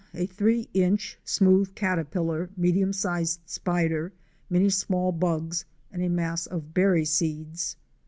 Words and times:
A 0.15 0.25
three 0.25 0.67
inch, 0.73 1.19
smooth 1.23 1.75
caterpillar, 1.75 2.49
medium 2.57 2.91
sized 2.91 3.39
spider, 3.45 4.11
many 4.49 4.71
small 4.71 5.11
bugs, 5.11 5.63
and 5.91 6.01
a 6.01 6.09
mass 6.09 6.47
of 6.47 6.73
berry 6.73 7.05
seeds. 7.05 7.75